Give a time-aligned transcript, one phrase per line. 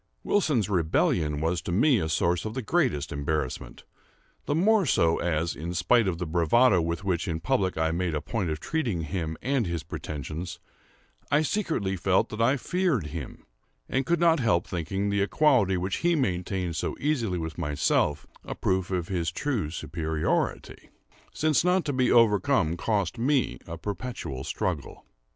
[0.23, 3.83] Wilson's rebellion was to me a source of the greatest embarrassment;
[4.47, 8.15] the more so as, in spite of the bravado with which in public I made
[8.15, 10.57] a point of treating him and his pretensions,
[11.29, 13.45] I secretly felt that I feared him,
[13.87, 18.55] and could not help thinking the equality which he maintained so easily with myself, a
[18.55, 20.89] proof of his true superiority;
[21.31, 25.05] since not to be overcome cost me a perpetual struggle.